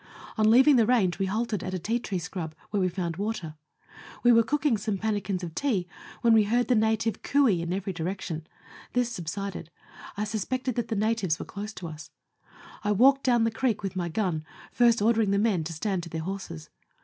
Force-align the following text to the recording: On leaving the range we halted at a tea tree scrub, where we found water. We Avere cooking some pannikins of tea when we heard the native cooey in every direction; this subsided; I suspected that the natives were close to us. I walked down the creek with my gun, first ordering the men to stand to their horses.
On 0.35 0.49
leaving 0.49 0.77
the 0.77 0.87
range 0.87 1.19
we 1.19 1.27
halted 1.27 1.63
at 1.63 1.75
a 1.75 1.77
tea 1.77 1.99
tree 1.99 2.17
scrub, 2.17 2.55
where 2.71 2.81
we 2.81 2.89
found 2.89 3.17
water. 3.17 3.53
We 4.23 4.31
Avere 4.31 4.47
cooking 4.47 4.75
some 4.75 4.97
pannikins 4.97 5.43
of 5.43 5.53
tea 5.53 5.87
when 6.21 6.33
we 6.33 6.45
heard 6.45 6.69
the 6.69 6.73
native 6.73 7.21
cooey 7.21 7.61
in 7.61 7.71
every 7.71 7.93
direction; 7.93 8.47
this 8.93 9.11
subsided; 9.11 9.69
I 10.17 10.23
suspected 10.23 10.73
that 10.73 10.87
the 10.87 10.95
natives 10.95 11.37
were 11.37 11.45
close 11.45 11.71
to 11.73 11.87
us. 11.87 12.09
I 12.83 12.91
walked 12.93 13.21
down 13.23 13.43
the 13.43 13.51
creek 13.51 13.83
with 13.83 13.95
my 13.95 14.09
gun, 14.09 14.43
first 14.71 15.03
ordering 15.03 15.29
the 15.29 15.37
men 15.37 15.63
to 15.65 15.71
stand 15.73 16.01
to 16.01 16.09
their 16.09 16.21
horses. 16.21 16.71